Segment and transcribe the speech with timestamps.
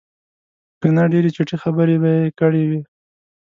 [0.81, 2.81] که نه ډېرې چټي خبرې به یې کړې وې.